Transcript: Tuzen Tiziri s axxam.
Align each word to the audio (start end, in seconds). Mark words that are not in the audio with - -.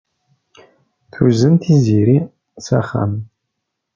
Tuzen 1.13 1.55
Tiziri 1.61 2.19
s 2.65 2.67
axxam. 2.79 3.13